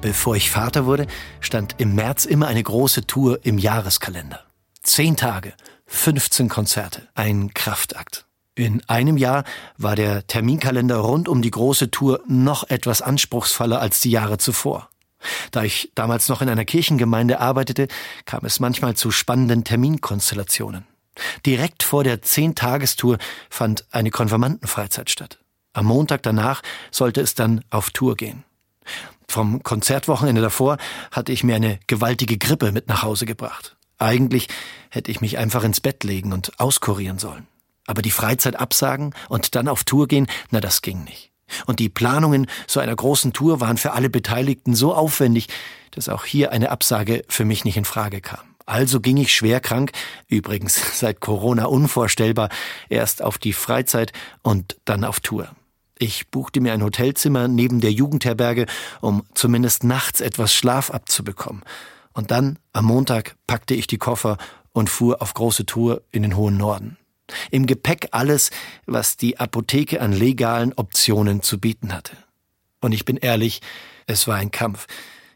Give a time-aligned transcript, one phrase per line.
[0.00, 1.08] Bevor ich Vater wurde,
[1.40, 4.44] stand im März immer eine große Tour im Jahreskalender.
[4.82, 5.54] Zehn Tage,
[5.86, 8.24] 15 Konzerte, ein Kraftakt.
[8.54, 9.42] In einem Jahr
[9.76, 14.88] war der Terminkalender rund um die große Tour noch etwas anspruchsvoller als die Jahre zuvor.
[15.50, 17.88] Da ich damals noch in einer Kirchengemeinde arbeitete,
[18.24, 20.86] kam es manchmal zu spannenden Terminkonstellationen.
[21.44, 23.18] Direkt vor der Zehn-Tagestour
[23.50, 25.40] fand eine Konfirmandenfreizeit statt.
[25.72, 26.62] Am Montag danach
[26.92, 28.44] sollte es dann auf Tour gehen.
[29.30, 30.78] Vom Konzertwochenende davor
[31.12, 33.76] hatte ich mir eine gewaltige Grippe mit nach Hause gebracht.
[33.98, 34.48] Eigentlich
[34.88, 37.46] hätte ich mich einfach ins Bett legen und auskurieren sollen.
[37.86, 41.30] Aber die Freizeit absagen und dann auf Tour gehen, na das ging nicht.
[41.66, 45.48] Und die Planungen so einer großen Tour waren für alle Beteiligten so aufwendig,
[45.90, 48.40] dass auch hier eine Absage für mich nicht in Frage kam.
[48.66, 49.92] Also ging ich schwer krank,
[50.26, 52.50] übrigens seit Corona unvorstellbar,
[52.88, 54.12] erst auf die Freizeit
[54.42, 55.48] und dann auf Tour.
[55.98, 58.66] Ich buchte mir ein Hotelzimmer neben der Jugendherberge,
[59.00, 61.62] um zumindest nachts etwas Schlaf abzubekommen.
[62.12, 64.38] Und dann, am Montag, packte ich die Koffer
[64.72, 66.96] und fuhr auf große Tour in den hohen Norden.
[67.50, 68.50] Im Gepäck alles,
[68.86, 72.16] was die Apotheke an legalen Optionen zu bieten hatte.
[72.80, 73.60] Und ich bin ehrlich,
[74.06, 74.86] es war ein Kampf.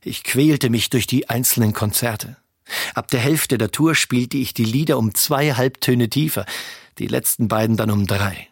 [0.03, 2.37] Ich quälte mich durch die einzelnen Konzerte.
[2.95, 6.47] Ab der Hälfte der Tour spielte ich die Lieder um zwei Halbtöne tiefer,
[6.99, 8.49] die letzten beiden dann um drei.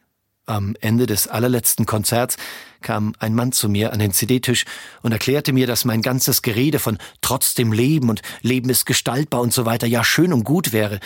[0.51, 2.37] Am Ende des allerletzten Konzerts
[2.81, 4.65] kam ein Mann zu mir an den CD-Tisch
[5.01, 9.55] und erklärte mir, dass mein ganzes Gerede von trotzdem Leben und Leben ist gestaltbar und
[9.55, 10.99] so weiter ja schön und gut wäre.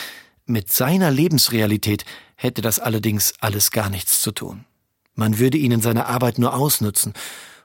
[0.46, 2.06] Mit seiner Lebensrealität
[2.36, 4.64] hätte das allerdings alles gar nichts zu tun.
[5.14, 7.12] Man würde ihn in seiner Arbeit nur ausnutzen.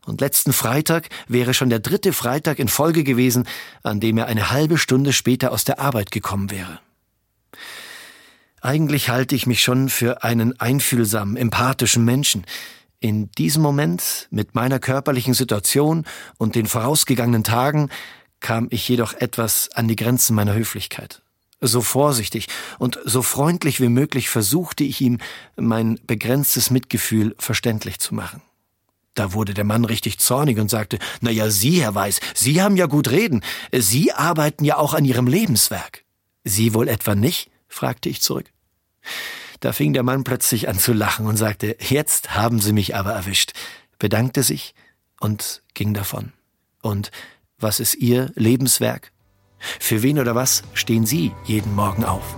[0.06, 3.48] Und letzten Freitag wäre schon der dritte Freitag in Folge gewesen,
[3.84, 6.82] an dem er eine halbe Stunde später aus der Arbeit gekommen wäre.
[8.62, 12.46] Eigentlich halte ich mich schon für einen einfühlsamen, empathischen Menschen.
[13.00, 16.06] In diesem Moment, mit meiner körperlichen Situation
[16.38, 17.90] und den vorausgegangenen Tagen,
[18.42, 21.22] kam ich jedoch etwas an die Grenzen meiner Höflichkeit.
[21.62, 25.18] So vorsichtig und so freundlich wie möglich versuchte ich ihm
[25.58, 28.42] mein begrenztes Mitgefühl verständlich zu machen.
[29.14, 32.78] Da wurde der Mann richtig zornig und sagte, na ja, Sie, Herr Weiß, Sie haben
[32.78, 33.42] ja gut reden.
[33.74, 36.06] Sie arbeiten ja auch an Ihrem Lebenswerk.
[36.46, 37.52] Sie wohl etwa nicht?
[37.70, 38.52] Fragte ich zurück.
[39.62, 43.14] Da fing der Mann plötzlich an zu lachen und sagte, jetzt haben Sie mich aber
[43.14, 43.54] erwischt,
[43.98, 44.74] bedankte sich
[45.20, 46.34] und ging davon.
[46.82, 47.12] Und
[47.58, 49.12] was ist Ihr Lebenswerk?
[49.58, 52.38] Für wen oder was stehen Sie jeden Morgen auf?